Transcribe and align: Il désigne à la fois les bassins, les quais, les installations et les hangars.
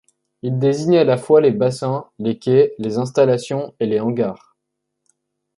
Il 0.41 0.57
désigne 0.57 0.97
à 0.97 1.03
la 1.03 1.15
fois 1.15 1.41
les 1.41 1.51
bassins, 1.51 2.09
les 2.17 2.39
quais, 2.39 2.73
les 2.79 2.97
installations 2.97 3.75
et 3.79 3.85
les 3.85 3.99
hangars. 3.99 4.57